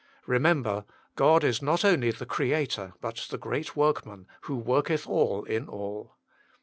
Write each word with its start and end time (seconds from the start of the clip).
Remember, 0.25 0.85
God 1.15 1.43
is 1.43 1.61
not 1.61 1.85
only 1.85 2.09
the 2.09 2.25
Creator, 2.25 2.95
but 3.01 3.27
the 3.29 3.37
Great 3.37 3.75
Workman, 3.75 4.25
who 4.45 4.55
worketh 4.55 5.05
all 5.07 5.43
in 5.43 5.67
all. 5.67 6.15